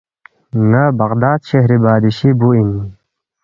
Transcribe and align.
”ن٘ا 0.69 0.83
بغداد 0.99 1.39
شہری 1.49 1.77
بادشی 1.83 2.29
بُو 2.39 2.49
اِن 2.57 2.69